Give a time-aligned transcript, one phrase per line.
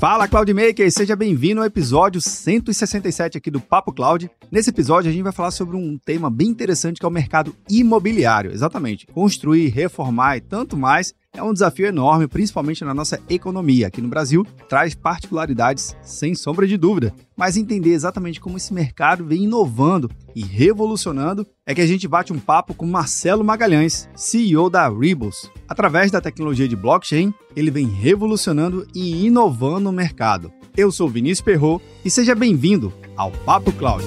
[0.00, 4.30] Fala Cloudmaker, seja bem-vindo ao episódio 167 aqui do Papo Cloud.
[4.50, 7.54] Nesse episódio a gente vai falar sobre um tema bem interessante que é o mercado
[7.68, 8.50] imobiliário.
[8.50, 13.86] Exatamente, construir, reformar e tanto mais é um desafio enorme, principalmente na nossa economia.
[13.86, 17.14] Aqui no Brasil, traz particularidades sem sombra de dúvida.
[17.36, 22.32] Mas entender exatamente como esse mercado vem inovando e revolucionando é que a gente bate
[22.32, 25.50] um papo com Marcelo Magalhães, CEO da Rebus.
[25.68, 30.52] Através da tecnologia de blockchain, ele vem revolucionando e inovando o mercado.
[30.76, 34.04] Eu sou Vinícius Perro e seja bem-vindo ao Papo Cloud.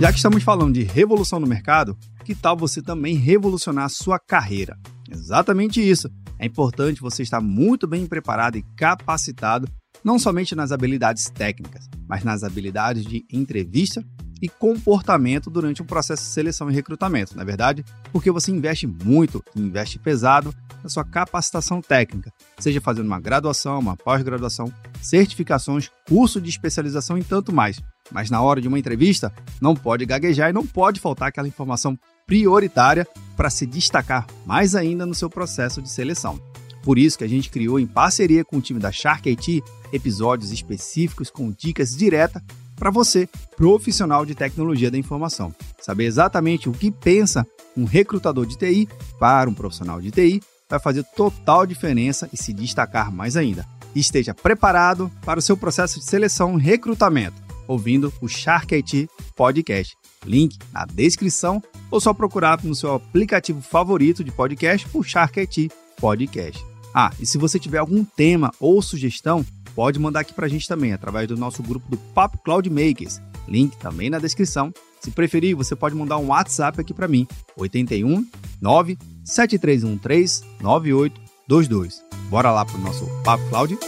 [0.00, 4.18] Já que estamos falando de revolução no mercado, que tal você também revolucionar a sua
[4.18, 4.76] carreira?
[5.08, 6.10] Exatamente isso.
[6.38, 9.68] É importante você estar muito bem preparado e capacitado,
[10.02, 14.04] não somente nas habilidades técnicas, mas nas habilidades de entrevista
[14.44, 17.82] e comportamento durante o processo de seleção e recrutamento, na é verdade?
[18.12, 23.96] Porque você investe muito, investe pesado na sua capacitação técnica, seja fazendo uma graduação, uma
[23.96, 27.80] pós-graduação, certificações, curso de especialização e tanto mais.
[28.12, 31.98] Mas na hora de uma entrevista, não pode gaguejar e não pode faltar aquela informação
[32.26, 36.38] prioritária para se destacar mais ainda no seu processo de seleção.
[36.82, 40.52] Por isso que a gente criou em parceria com o time da Shark IT episódios
[40.52, 42.42] específicos com dicas diretas
[42.76, 45.54] para você, profissional de tecnologia da informação.
[45.80, 50.78] Saber exatamente o que pensa um recrutador de TI para um profissional de TI vai
[50.78, 53.66] fazer total diferença e se destacar mais ainda.
[53.94, 59.96] Esteja preparado para o seu processo de seleção e recrutamento ouvindo o Shark IT Podcast.
[60.24, 65.70] Link na descrição ou só procurar no seu aplicativo favorito de podcast por Shark IT
[66.00, 66.64] Podcast.
[66.94, 69.44] Ah, e se você tiver algum tema ou sugestão,
[69.74, 73.20] pode mandar aqui pra gente também através do nosso grupo do Papo Cloud Makers.
[73.48, 74.72] Link também na descrição.
[75.00, 78.26] Se preferir, você pode mandar um WhatsApp aqui para mim, 81
[78.60, 82.02] 9 7313 9822.
[82.30, 83.78] Bora lá pro nosso Papo Cloud?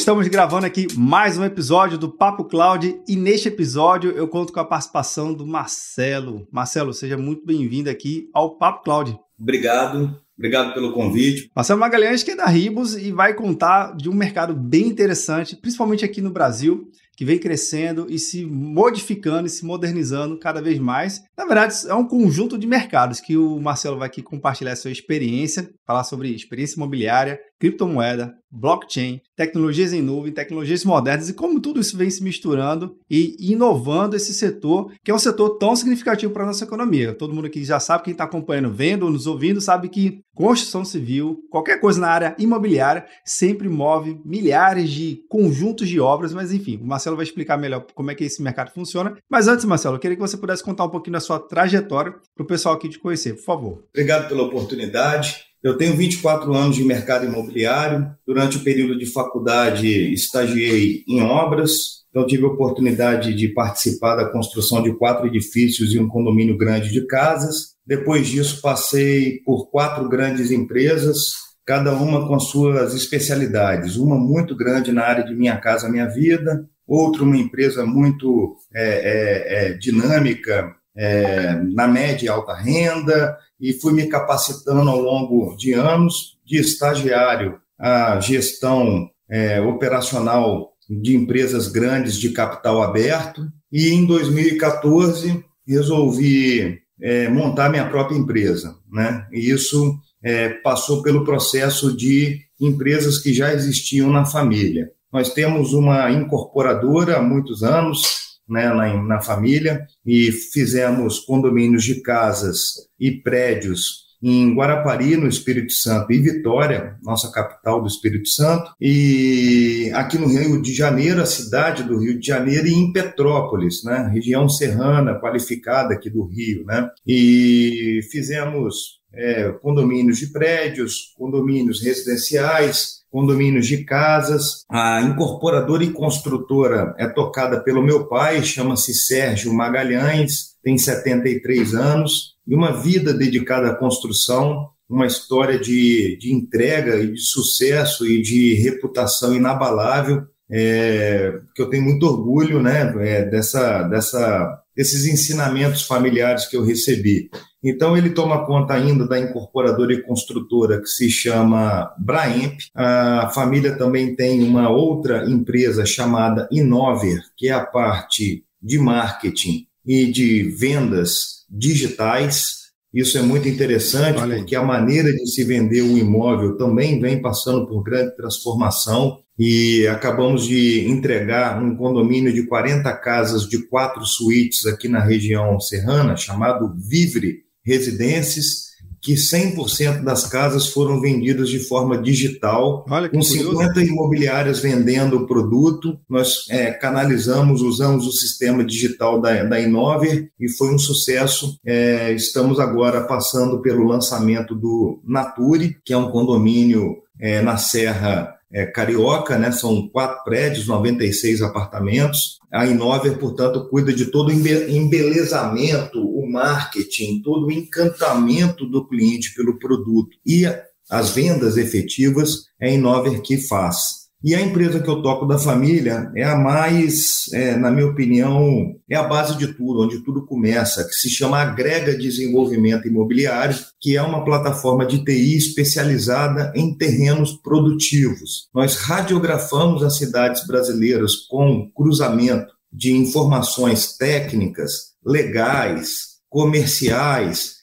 [0.00, 4.58] Estamos gravando aqui mais um episódio do Papo Cloud e neste episódio eu conto com
[4.58, 6.48] a participação do Marcelo.
[6.50, 9.14] Marcelo, seja muito bem-vindo aqui ao Papo Cloud.
[9.38, 11.50] Obrigado, obrigado pelo convite.
[11.54, 16.02] Marcelo Magalhães, que é da Ribos e vai contar de um mercado bem interessante, principalmente
[16.02, 21.22] aqui no Brasil, que vem crescendo e se modificando e se modernizando cada vez mais.
[21.40, 25.70] Na verdade, é um conjunto de mercados que o Marcelo vai aqui compartilhar sua experiência,
[25.86, 31.96] falar sobre experiência imobiliária, criptomoeda, blockchain, tecnologias em nuvem, tecnologias modernas e como tudo isso
[31.96, 36.46] vem se misturando e inovando esse setor, que é um setor tão significativo para a
[36.46, 37.14] nossa economia.
[37.14, 40.84] Todo mundo aqui já sabe, quem está acompanhando, vendo ou nos ouvindo, sabe que construção
[40.84, 46.78] civil, qualquer coisa na área imobiliária, sempre move milhares de conjuntos de obras, mas enfim,
[46.82, 49.16] o Marcelo vai explicar melhor como é que esse mercado funciona.
[49.30, 52.42] Mas antes, Marcelo, eu queria que você pudesse contar um pouquinho da sua trajetória para
[52.42, 53.84] o pessoal aqui te conhecer, por favor.
[53.92, 55.36] Obrigado pela oportunidade.
[55.62, 58.10] Eu tenho 24 anos de mercado imobiliário.
[58.26, 62.00] Durante o período de faculdade, estagiei em obras.
[62.08, 66.90] Então, tive a oportunidade de participar da construção de quatro edifícios e um condomínio grande
[66.90, 67.74] de casas.
[67.86, 73.96] Depois disso, passei por quatro grandes empresas, cada uma com suas especialidades.
[73.96, 78.84] Uma muito grande na área de Minha Casa Minha Vida, outra uma empresa muito é,
[78.84, 85.56] é, é, dinâmica é, na média e alta renda, e fui me capacitando ao longo
[85.56, 93.88] de anos, de estagiário a gestão é, operacional de empresas grandes de capital aberto, e
[93.88, 99.26] em 2014 resolvi é, montar minha própria empresa, né?
[99.32, 104.90] E isso é, passou pelo processo de empresas que já existiam na família.
[105.10, 112.02] Nós temos uma incorporadora há muitos anos, né, na, na família e fizemos condomínios de
[112.02, 118.70] casas e prédios em Guarapari, no Espírito Santo, e Vitória, nossa capital do Espírito Santo,
[118.80, 123.82] e aqui no Rio de Janeiro, a cidade do Rio de Janeiro, e em Petrópolis,
[123.82, 131.82] né, região serrana qualificada aqui do Rio, né, e fizemos é, condomínios de prédios, condomínios
[131.82, 134.64] residenciais, condomínios de casas.
[134.70, 142.36] A incorporadora e construtora é tocada pelo meu pai, chama-se Sérgio Magalhães, tem 73 anos,
[142.46, 148.20] e uma vida dedicada à construção, uma história de, de entrega e de sucesso e
[148.20, 155.82] de reputação inabalável, é, que eu tenho muito orgulho né, é, dessa, dessa desses ensinamentos
[155.82, 157.28] familiares que eu recebi.
[157.62, 162.58] Então, ele toma conta ainda da incorporadora e construtora que se chama Braemp.
[162.74, 169.66] A família também tem uma outra empresa chamada Inover, que é a parte de marketing
[169.84, 172.70] e de vendas digitais.
[172.94, 177.66] Isso é muito interessante, porque a maneira de se vender o imóvel também vem passando
[177.66, 184.66] por grande transformação e acabamos de entregar um condomínio de 40 casas de quatro suítes
[184.66, 188.68] aqui na região serrana, chamado Vivre Residências,
[189.00, 195.98] que 100% das casas foram vendidas de forma digital, com 50 imobiliárias vendendo o produto.
[196.06, 201.58] Nós é, canalizamos, usamos o sistema digital da, da Inover e foi um sucesso.
[201.64, 208.38] É, estamos agora passando pelo lançamento do Nature, que é um condomínio é, na Serra
[208.52, 209.52] é, Carioca, né?
[209.52, 212.38] são quatro prédios, 96 apartamentos.
[212.52, 219.32] A Inover, portanto, cuida de todo o embelezamento, o marketing, todo o encantamento do cliente
[219.34, 220.16] pelo produto.
[220.26, 220.44] E
[220.90, 223.99] as vendas efetivas é a Inover que faz.
[224.22, 228.76] E a empresa que eu toco da família é a mais, é, na minha opinião,
[228.88, 233.96] é a base de tudo, onde tudo começa, que se chama Agrega Desenvolvimento Imobiliário, que
[233.96, 238.48] é uma plataforma de TI especializada em terrenos produtivos.
[238.54, 247.60] Nós radiografamos as cidades brasileiras com cruzamento de informações técnicas, legais, comerciais,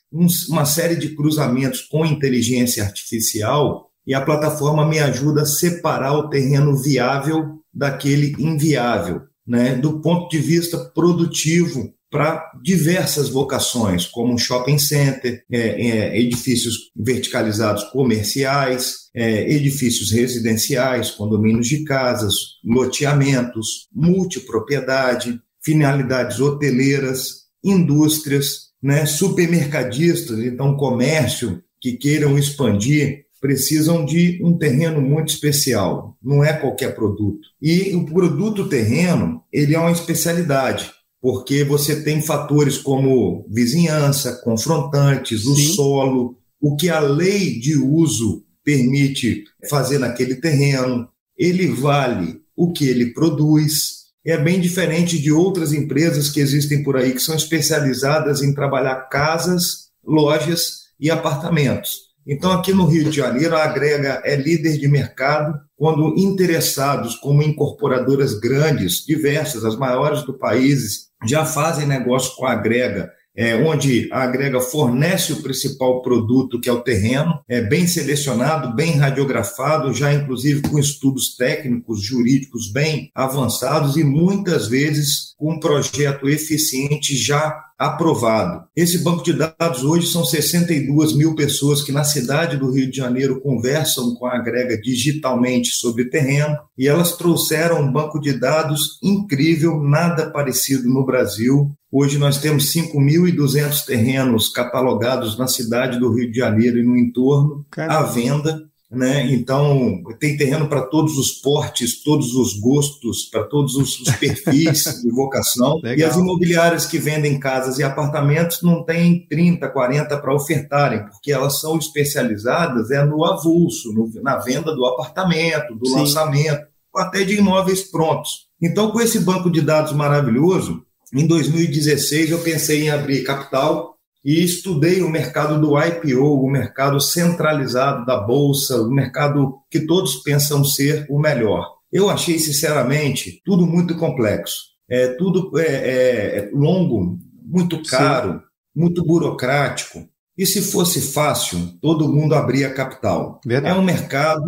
[0.50, 6.30] uma série de cruzamentos com inteligência artificial e a plataforma me ajuda a separar o
[6.30, 14.80] terreno viável daquele inviável, né, do ponto de vista produtivo para diversas vocações, como shopping
[14.80, 22.33] center, é, é, edifícios verticalizados comerciais, é, edifícios residenciais, condomínios de casas,
[22.63, 34.57] loteamentos, multipropriedade, finalidades hoteleiras, indústrias, né, supermercadistas, então comércio que queiram expandir precisam de um
[34.57, 37.47] terreno muito especial, não é qualquer produto.
[37.61, 40.91] E o produto terreno, ele é uma especialidade,
[41.21, 45.73] porque você tem fatores como vizinhança, confrontantes, o Sim.
[45.73, 51.07] solo, o que a lei de uso permite fazer naquele terreno,
[51.37, 54.07] ele vale o que ele produz.
[54.25, 59.07] É bem diferente de outras empresas que existem por aí que são especializadas em trabalhar
[59.09, 62.06] casas, lojas e apartamentos.
[62.27, 67.41] Então, aqui no Rio de Janeiro, a Agrega é líder de mercado quando interessados, como
[67.41, 74.09] incorporadoras grandes, diversas, as maiores do país, já fazem negócio com a Agrega é, onde
[74.12, 79.94] a agrega fornece o principal produto, que é o terreno, é bem selecionado, bem radiografado,
[79.94, 87.15] já inclusive com estudos técnicos, jurídicos bem avançados e muitas vezes com um projeto eficiente
[87.15, 88.65] já aprovado.
[88.75, 92.97] Esse banco de dados hoje são 62 mil pessoas que na cidade do Rio de
[92.97, 99.00] Janeiro conversam com a agrega digitalmente sobre terreno e elas trouxeram um banco de dados
[99.03, 101.71] incrível, nada parecido no Brasil.
[101.91, 107.65] Hoje nós temos 5.200 terrenos catalogados na cidade do Rio de Janeiro e no entorno
[107.77, 109.29] à venda né?
[109.33, 114.83] Então, tem terreno para todos os portes, todos os gostos, para todos os, os perfis
[115.03, 115.79] de vocação.
[115.83, 115.97] Legal.
[115.97, 121.31] E as imobiliárias que vendem casas e apartamentos não têm 30, 40 para ofertarem, porque
[121.31, 125.95] elas são especializadas é no avulso, no, na venda do apartamento, do Sim.
[125.95, 126.65] lançamento,
[126.95, 128.47] até de imóveis prontos.
[128.61, 130.81] Então, com esse banco de dados maravilhoso,
[131.13, 133.96] em 2016 eu pensei em abrir capital
[134.27, 140.17] e estudei o mercado do IPO, o mercado centralizado da bolsa, o mercado que todos
[140.17, 141.65] pensam ser o melhor.
[141.89, 144.57] Eu achei, sinceramente, tudo muito complexo.
[144.89, 148.39] É tudo é, é, é longo, muito caro, Sim.
[148.75, 150.05] muito burocrático.
[150.37, 153.39] E se fosse fácil, todo mundo abria capital.
[153.45, 153.77] Verdade.
[153.77, 154.43] É um mercado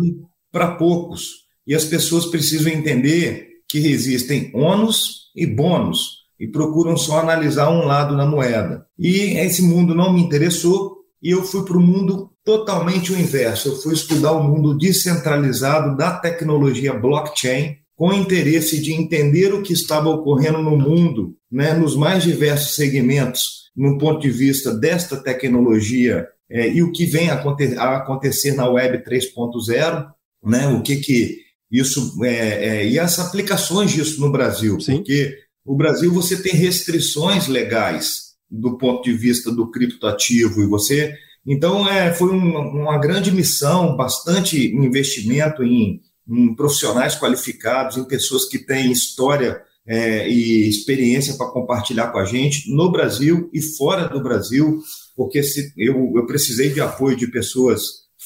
[0.52, 1.46] para poucos.
[1.66, 7.84] E as pessoas precisam entender que existem ônus e bônus e procuram só analisar um
[7.84, 8.86] lado da moeda.
[8.98, 13.68] E esse mundo não me interessou e eu fui para o mundo totalmente o inverso.
[13.68, 19.74] Eu fui estudar o mundo descentralizado da tecnologia blockchain com interesse de entender o que
[19.74, 26.26] estava ocorrendo no mundo, né, nos mais diversos segmentos, no ponto de vista desta tecnologia
[26.50, 30.06] é, e o que vem a acontecer, a acontecer na Web 3.0,
[30.42, 31.36] né, o que que
[31.70, 34.96] isso é, é, e as aplicações disso no Brasil, Sim.
[34.96, 35.36] porque
[35.70, 41.14] o Brasil você tem restrições legais do ponto de vista do criptoativo e você
[41.46, 48.46] então é, foi uma, uma grande missão, bastante investimento em, em, profissionais qualificados, em pessoas
[48.46, 54.08] que têm história é, e experiência para compartilhar com a gente no Brasil e fora
[54.08, 54.82] do Brasil,
[55.16, 57.80] porque se, eu, eu precisei de apoio de pessoas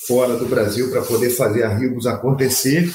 [0.09, 2.91] fora do Brasil para poder fazer a Ribos acontecer.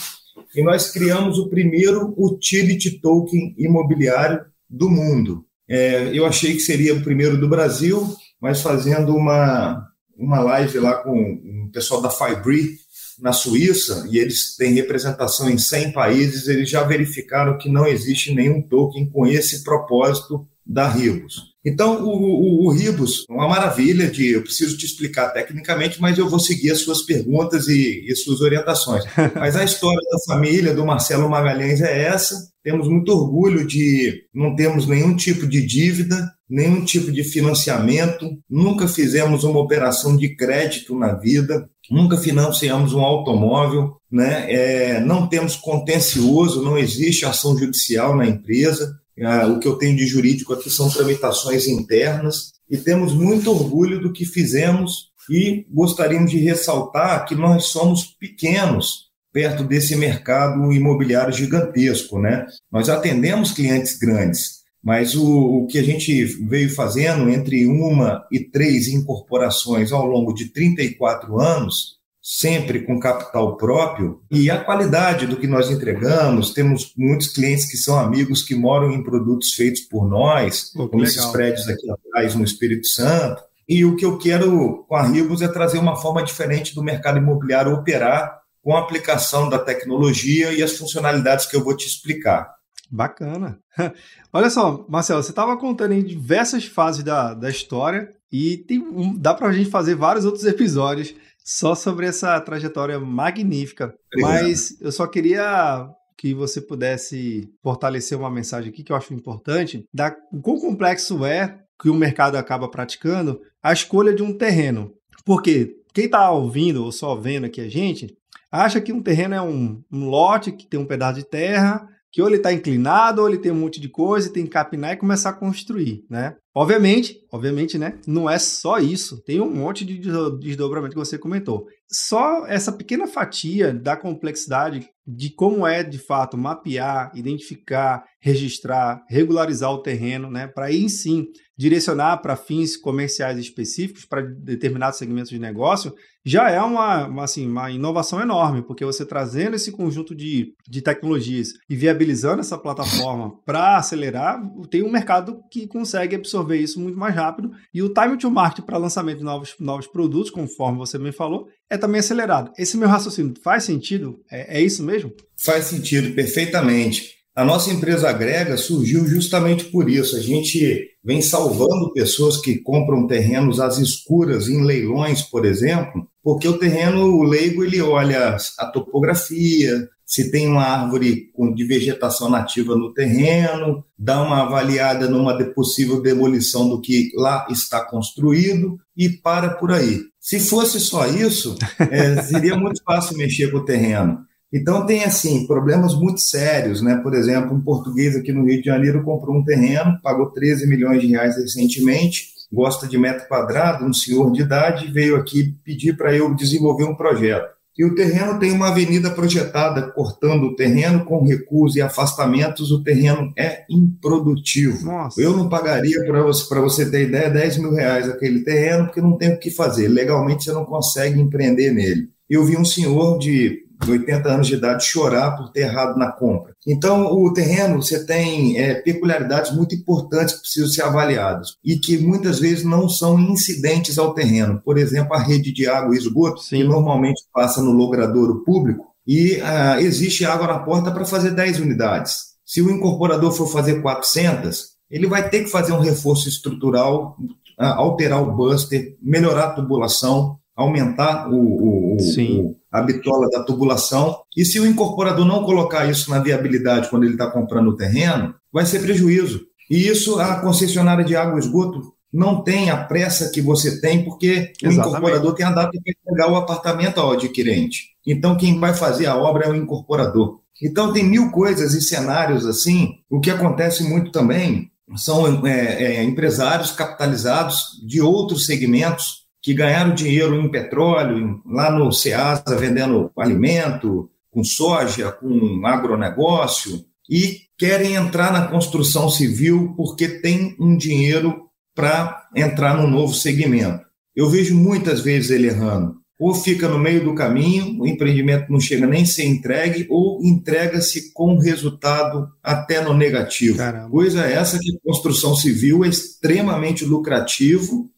[0.56, 5.46] E nós criamos o primeiro utility token imobiliário do mundo.
[5.68, 8.04] É, eu achei que seria o primeiro do Brasil,
[8.42, 9.88] mas fazendo uma,
[10.18, 12.78] uma live lá com o pessoal da Fibri
[13.20, 18.34] na Suíça, e eles têm representação em 100 países, eles já verificaram que não existe
[18.34, 21.50] nenhum token com esse propósito da Ribos.
[21.66, 24.32] Então, o, o, o Ribos, uma maravilha de.
[24.32, 28.40] Eu preciso te explicar tecnicamente, mas eu vou seguir as suas perguntas e, e suas
[28.40, 29.04] orientações.
[29.36, 32.50] Mas a história da família do Marcelo Magalhães é essa.
[32.64, 38.88] Temos muito orgulho de não termos nenhum tipo de dívida, nenhum tipo de financiamento, nunca
[38.88, 44.52] fizemos uma operação de crédito na vida, nunca financiamos um automóvel, né?
[44.52, 49.00] É, não temos contencioso, não existe ação judicial na empresa.
[49.24, 54.00] Ah, o que eu tenho de jurídico aqui são tramitações internas e temos muito orgulho
[54.00, 61.34] do que fizemos e gostaríamos de ressaltar que nós somos pequenos perto desse mercado imobiliário
[61.34, 62.48] gigantesco, né?
[62.72, 68.40] Nós atendemos clientes grandes, mas o, o que a gente veio fazendo entre uma e
[68.40, 71.99] três incorporações ao longo de 34 anos
[72.32, 76.54] sempre com capital próprio e a qualidade do que nós entregamos.
[76.54, 81.02] Temos muitos clientes que são amigos que moram em produtos feitos por nós, oh, como
[81.02, 81.06] legal.
[81.06, 83.42] esses prédios aqui atrás no Espírito Santo.
[83.68, 87.18] E o que eu quero com a Ribos é trazer uma forma diferente do mercado
[87.18, 92.54] imobiliário operar com a aplicação da tecnologia e as funcionalidades que eu vou te explicar.
[92.92, 93.58] Bacana.
[94.32, 99.34] Olha só, Marcelo, você estava contando em diversas fases da, da história e tem, dá
[99.34, 101.16] para a gente fazer vários outros episódios
[101.50, 103.96] só sobre essa trajetória magnífica.
[104.14, 104.44] Obrigado.
[104.44, 109.84] Mas eu só queria que você pudesse fortalecer uma mensagem aqui que eu acho importante,
[109.92, 114.94] da o quão complexo é que o mercado acaba praticando a escolha de um terreno.
[115.26, 118.16] Porque quem está ouvindo ou só vendo aqui a gente,
[118.52, 122.22] acha que um terreno é um, um lote que tem um pedaço de terra que
[122.22, 124.98] ou ele está inclinado, ou ele tem um monte de coisa, tem que capinar e
[124.98, 126.36] começar a construir, né?
[126.56, 127.98] Obviamente, obviamente, né?
[128.08, 129.22] Não é só isso.
[129.24, 130.00] Tem um monte de
[130.40, 131.68] desdobramento que você comentou.
[131.92, 139.72] Só essa pequena fatia da complexidade de como é de fato mapear, identificar, registrar, regularizar
[139.72, 140.48] o terreno, né?
[140.48, 145.94] Para aí sim direcionar para fins comerciais específicos para determinados segmentos de negócio,
[146.24, 150.82] já é uma, uma, assim, uma inovação enorme, porque você trazendo esse conjunto de, de
[150.82, 156.98] tecnologias e viabilizando essa plataforma para acelerar, tem um mercado que consegue absorver isso muito
[156.98, 160.98] mais rápido e o time to market para lançamento de novos, novos produtos, conforme você
[160.98, 162.52] bem falou, é também acelerado.
[162.58, 164.20] Esse meu raciocínio faz sentido?
[164.32, 165.12] É, é isso mesmo?
[165.38, 167.20] Faz sentido, perfeitamente.
[167.36, 170.18] A nossa empresa Agrega surgiu justamente por isso.
[170.18, 176.48] A gente vem salvando pessoas que compram terrenos às escuras em leilões, por exemplo, porque
[176.48, 182.76] o terreno o leigo ele olha a topografia, se tem uma árvore de vegetação nativa
[182.76, 189.52] no terreno, dá uma avaliada numa possível demolição do que lá está construído e para
[189.52, 190.00] por aí.
[190.20, 191.56] Se fosse só isso,
[191.92, 194.18] é, seria muito fácil mexer com o terreno.
[194.52, 197.00] Então tem assim problemas muito sérios, né?
[197.04, 201.04] Por exemplo, um português aqui no Rio de Janeiro comprou um terreno, pagou 13 milhões
[201.04, 206.16] de reais recentemente, gosta de metro quadrado, um senhor de idade veio aqui pedir para
[206.16, 207.59] eu desenvolver um projeto.
[207.80, 212.84] E o terreno tem uma avenida projetada cortando o terreno com recuos e afastamentos, o
[212.84, 214.84] terreno é improdutivo.
[214.84, 215.22] Nossa.
[215.22, 219.18] Eu não pagaria, para você, você ter ideia, 10 mil reais aquele terreno, porque não
[219.18, 219.88] tem o que fazer.
[219.88, 222.10] Legalmente você não consegue empreender nele.
[222.30, 226.12] Eu vi um senhor de de 80 anos de idade chorar por ter errado na
[226.12, 226.54] compra.
[226.68, 231.98] Então, o terreno, você tem é, peculiaridades muito importantes que precisam ser avaliadas e que
[231.98, 234.62] muitas vezes não são incidentes ao terreno.
[234.64, 236.58] Por exemplo, a rede de água e esgoto, Sim.
[236.58, 241.62] que normalmente passa no logradouro público, e ah, existe água na porta para fazer 10
[241.62, 242.30] unidades.
[242.46, 247.18] Se o incorporador for fazer 400, ele vai ter que fazer um reforço estrutural,
[247.58, 254.22] ah, alterar o buster, melhorar a tubulação, aumentar o, o, o, a bitola da tubulação.
[254.36, 258.36] E se o incorporador não colocar isso na viabilidade quando ele está comprando o terreno,
[258.52, 259.42] vai ser prejuízo.
[259.70, 264.04] E isso a concessionária de água e esgoto não tem a pressa que você tem,
[264.04, 264.66] porque Exatamente.
[264.66, 267.90] o incorporador tem a data para entregar o apartamento ao adquirente.
[268.06, 270.40] Então, quem vai fazer a obra é o incorporador.
[270.62, 272.96] Então, tem mil coisas e cenários assim.
[273.10, 279.96] O que acontece muito também são é, é, empresários capitalizados de outros segmentos que ganharam
[279.96, 288.32] dinheiro em petróleo, lá no Ceasa vendendo alimento, com soja, com agronegócio, e querem entrar
[288.32, 293.84] na construção civil porque tem um dinheiro para entrar num novo segmento.
[294.16, 295.96] Eu vejo muitas vezes ele errando.
[296.20, 300.24] Ou fica no meio do caminho, o empreendimento não chega nem a ser entregue, ou
[300.24, 303.58] entrega-se com resultado até no negativo.
[303.58, 303.90] Caramba.
[303.90, 307.90] Coisa essa que construção civil é extremamente lucrativo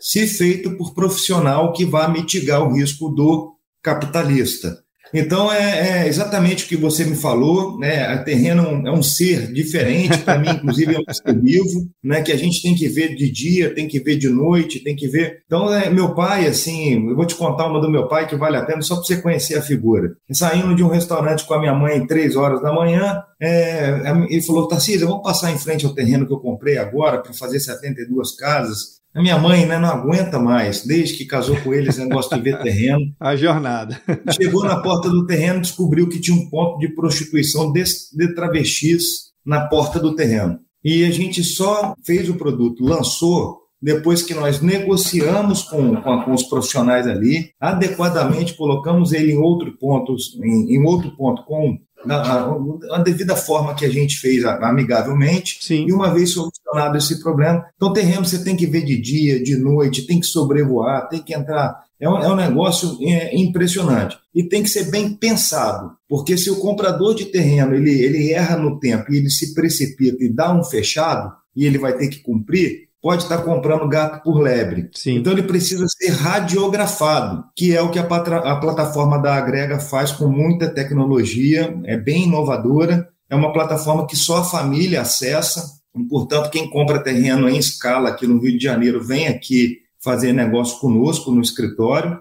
[0.00, 4.78] se feito por profissional que vá mitigar o risco do capitalista.
[5.12, 8.06] Então, é, é, exatamente o que você me falou, né?
[8.06, 12.22] A terreno é um ser diferente, para mim, inclusive, é um ser vivo, né?
[12.22, 15.08] Que a gente tem que ver de dia, tem que ver de noite, tem que
[15.08, 15.42] ver.
[15.46, 18.56] Então, é, meu pai, assim, eu vou te contar uma do meu pai que vale
[18.56, 20.14] a pena, só para você conhecer a figura.
[20.30, 24.68] Saindo de um restaurante com a minha mãe três horas da manhã, é, ele falou:
[24.68, 28.99] Tarcísio, vamos passar em frente ao terreno que eu comprei agora para fazer 72 casas.
[29.12, 32.62] A minha mãe né, não aguenta mais, desde que casou com eles, negócio de ver
[32.62, 33.12] terreno.
[33.18, 34.00] A jornada.
[34.30, 39.30] Chegou na porta do terreno, descobriu que tinha um ponto de prostituição de, de travestis
[39.44, 40.60] na porta do terreno.
[40.84, 46.32] E a gente só fez o produto, lançou depois que nós negociamos com, com, com,
[46.32, 52.98] os profissionais ali, adequadamente colocamos ele em outro ponto, em, em outro ponto com a,
[52.98, 55.86] devida forma que a gente fez amigavelmente, Sim.
[55.86, 57.66] e uma vez solucionado esse problema.
[57.76, 61.34] Então, terreno você tem que ver de dia, de noite, tem que sobrevoar, tem que
[61.34, 61.84] entrar.
[61.98, 64.16] É um, é um negócio é, impressionante.
[64.34, 68.56] E tem que ser bem pensado, porque se o comprador de terreno ele, ele erra
[68.56, 72.20] no tempo e ele se precipita e dá um fechado, e ele vai ter que
[72.20, 74.90] cumprir, pode estar comprando gato por lebre.
[74.94, 75.16] Sim.
[75.16, 80.12] Então ele precisa ser radiografado, que é o que a, a plataforma da Agrega faz
[80.12, 86.02] com muita tecnologia, é bem inovadora, é uma plataforma que só a família acessa, e,
[86.04, 90.78] portanto, quem compra terreno em escala aqui no Rio de Janeiro vem aqui fazer negócio
[90.78, 92.18] conosco no escritório,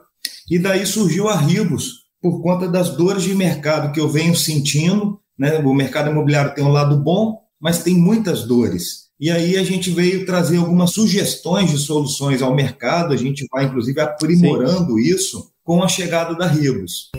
[0.50, 5.20] e daí surgiu a Ribos, por conta das dores de mercado que eu venho sentindo,
[5.38, 5.58] né?
[5.60, 9.09] o mercado imobiliário tem um lado bom, mas tem muitas dores.
[9.22, 13.66] E aí a gente veio trazer algumas sugestões de soluções ao mercado, a gente vai
[13.66, 15.02] inclusive aprimorando Sim.
[15.02, 17.12] isso com a chegada da Ribos.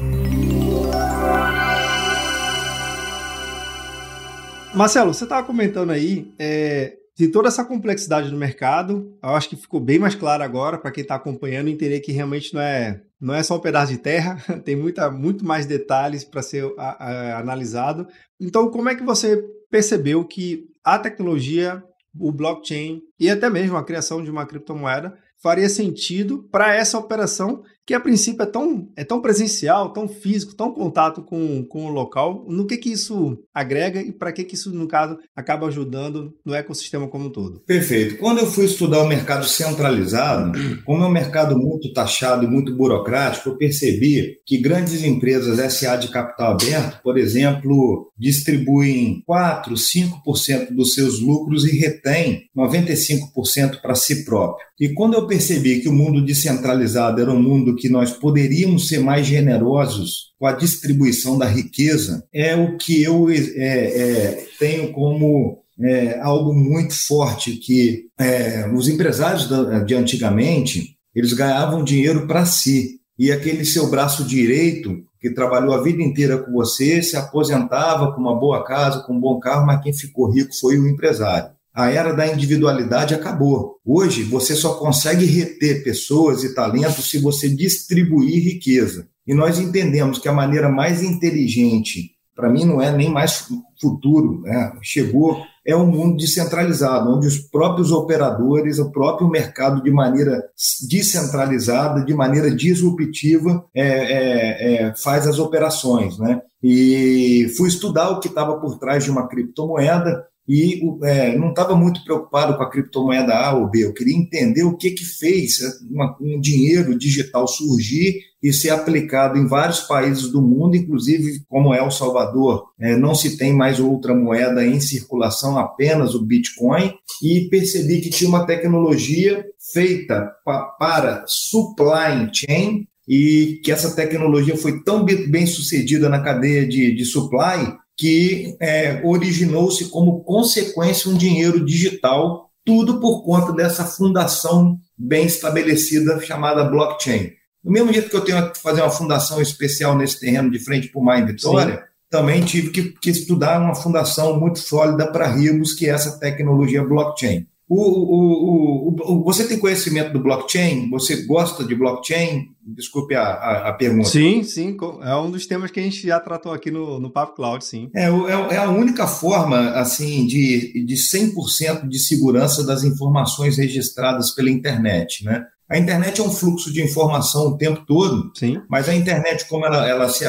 [4.75, 9.15] Marcelo, você estava comentando aí é, de toda essa complexidade do mercado.
[9.23, 12.55] Eu acho que ficou bem mais claro agora para quem está acompanhando entender que realmente
[12.55, 16.41] não é, não é só um pedaço de terra, tem muita, muito mais detalhes para
[16.41, 18.09] ser a, a, analisado.
[18.41, 21.85] Então, como é que você percebeu que a tecnologia
[22.19, 27.63] o blockchain e até mesmo a criação de uma criptomoeda faria sentido para essa operação
[27.91, 31.89] que a princípio é tão, é tão presencial, tão físico, tão contato com, com o
[31.89, 36.33] local, no que, que isso agrega e para que, que isso, no caso, acaba ajudando
[36.47, 37.59] no ecossistema como um todo?
[37.67, 38.17] Perfeito.
[38.19, 40.53] Quando eu fui estudar o mercado centralizado,
[40.87, 45.97] como é um mercado muito taxado e muito burocrático, eu percebi que grandes empresas SA
[45.97, 53.97] de capital aberto, por exemplo, distribuem 4, 5% dos seus lucros e retêm 95% para
[53.97, 54.65] si próprio.
[54.79, 59.01] E quando eu percebi que o mundo descentralizado era um mundo que nós poderíamos ser
[59.01, 65.59] mais generosos com a distribuição da riqueza, é o que eu é, é, tenho como
[65.81, 69.49] é, algo muito forte que é, os empresários
[69.87, 73.01] de antigamente eles ganhavam dinheiro para si.
[73.19, 78.21] E aquele seu braço direito que trabalhou a vida inteira com você se aposentava com
[78.21, 81.91] uma boa casa, com um bom carro, mas quem ficou rico foi o empresário a
[81.91, 83.77] era da individualidade acabou.
[83.85, 89.09] Hoje, você só consegue reter pessoas e talentos se você distribuir riqueza.
[89.27, 93.47] E nós entendemos que a maneira mais inteligente, para mim não é nem mais
[93.81, 94.73] futuro, né?
[94.83, 100.43] chegou, é um mundo descentralizado, onde os próprios operadores, o próprio mercado, de maneira
[100.89, 106.19] descentralizada, de maneira disruptiva, é, é, é, faz as operações.
[106.19, 106.41] Né?
[106.63, 111.77] E fui estudar o que estava por trás de uma criptomoeda, e é, não estava
[111.77, 113.85] muito preocupado com a criptomoeda A ou B.
[113.85, 119.39] Eu queria entender o que, que fez uma, um dinheiro digital surgir e ser aplicado
[119.39, 122.65] em vários países do mundo, inclusive como El Salvador.
[122.81, 128.11] É, não se tem mais outra moeda em circulação, apenas o Bitcoin, e percebi que
[128.11, 135.47] tinha uma tecnologia feita pa, para supply chain e que essa tecnologia foi tão bem
[135.47, 142.99] sucedida na cadeia de, de supply que é, originou-se como consequência um dinheiro digital, tudo
[142.99, 147.33] por conta dessa fundação bem estabelecida chamada blockchain.
[147.63, 150.89] Do mesmo jeito que eu tenho que fazer uma fundação especial nesse terreno de frente
[150.89, 151.83] para o Mar em Vitória, Sim.
[152.09, 156.83] também tive que, que, estudar uma fundação muito sólida para Ribos, que é essa tecnologia
[156.83, 157.47] blockchain.
[157.73, 160.91] O, o, o, você tem conhecimento do blockchain?
[160.91, 162.49] Você gosta de blockchain?
[162.67, 164.09] Desculpe a, a, a, pergunta.
[164.09, 164.77] Sim, sim.
[165.03, 167.89] É um dos temas que a gente já tratou aqui no, no Papo Cloud, sim.
[167.95, 174.33] É, é, é a única forma, assim, de, de 100% de segurança das informações registradas
[174.33, 175.47] pela internet, né?
[175.69, 178.61] A internet é um fluxo de informação o tempo todo, Sim.
[178.69, 180.25] mas a internet, como ela, ela, se,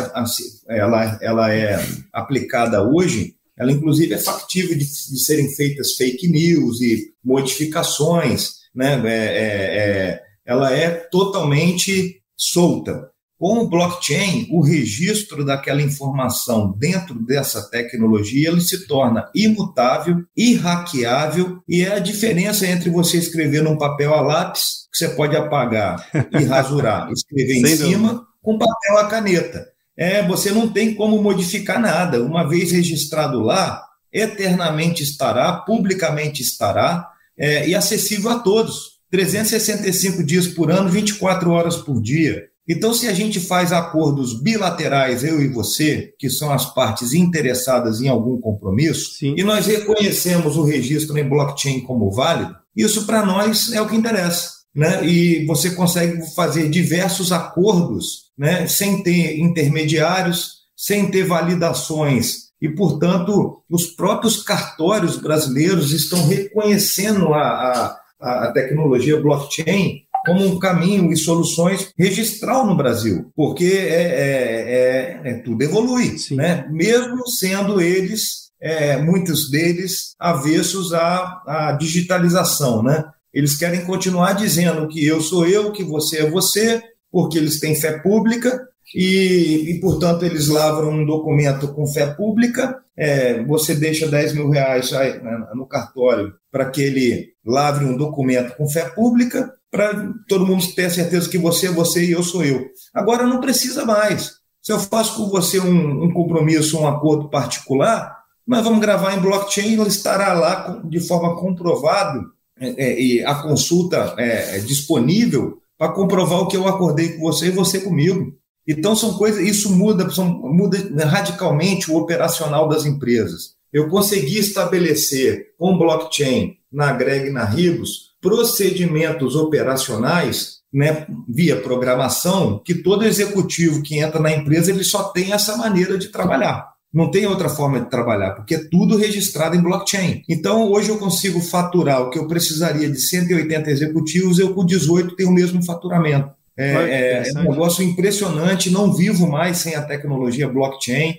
[0.68, 6.82] ela, ela é aplicada hoje, ela inclusive é factível de, de serem feitas fake news
[6.82, 9.00] e modificações, né?
[9.06, 13.12] É, é, é, ela é totalmente solta.
[13.38, 21.60] Com o blockchain, o registro daquela informação dentro dessa tecnologia ele se torna imutável, irraqueável,
[21.70, 26.08] e é a diferença entre você escrever num papel a lápis, que você pode apagar
[26.32, 29.71] e rasurar, escrever em cima, com papel a caneta.
[30.02, 32.24] É, você não tem como modificar nada.
[32.24, 39.00] Uma vez registrado lá, eternamente estará, publicamente estará, é, e acessível a todos.
[39.12, 42.46] 365 dias por ano, 24 horas por dia.
[42.68, 48.02] Então, se a gente faz acordos bilaterais, eu e você, que são as partes interessadas
[48.02, 49.36] em algum compromisso, Sim.
[49.38, 53.96] e nós reconhecemos o registro em blockchain como válido, isso para nós é o que
[53.96, 54.61] interessa.
[54.76, 55.06] Né?
[55.06, 58.68] E você consegue fazer diversos acordos né?
[58.68, 62.52] sem ter intermediários, sem ter validações.
[62.62, 70.60] E, portanto, os próprios cartórios brasileiros estão reconhecendo a, a, a tecnologia blockchain como um
[70.60, 76.68] caminho e soluções registral no Brasil, porque é, é, é, é tudo evolui, né?
[76.70, 82.84] mesmo sendo eles, é, muitos deles, avessos à, à digitalização.
[82.84, 83.04] Né?
[83.34, 87.76] Eles querem continuar dizendo que eu sou eu, que você é você, porque eles têm
[87.76, 92.78] fé pública e, e, portanto, eles lavram um documento com fé pública.
[92.98, 98.56] É, você deixa 10 mil reais né, no cartório para que ele lavre um documento
[98.56, 102.44] com fé pública, para todo mundo ter certeza que você é você e eu sou
[102.44, 102.68] eu.
[102.94, 104.34] Agora não precisa mais.
[104.62, 108.16] Se eu faço com você um, um compromisso, um acordo particular,
[108.46, 112.22] nós vamos gravar em blockchain, ele estará lá de forma comprovada
[112.62, 117.48] é, é, a consulta é, é disponível para comprovar o que eu acordei com você
[117.48, 118.34] e você comigo.
[118.68, 123.56] Então são coisas, isso muda, são, muda radicalmente o operacional das empresas.
[123.74, 132.62] Eu consegui estabelecer com blockchain na Greg e na Ribos procedimentos operacionais né, via programação
[132.64, 136.71] que todo executivo que entra na empresa ele só tem essa maneira de trabalhar.
[136.94, 140.24] Não tem outra forma de trabalhar, porque é tudo registrado em blockchain.
[140.28, 145.16] Então, hoje eu consigo faturar o que eu precisaria de 180 executivos, eu com 18
[145.16, 146.32] tenho o mesmo faturamento.
[146.58, 151.16] É, é, é, um negócio impressionante, não vivo mais sem a tecnologia blockchain.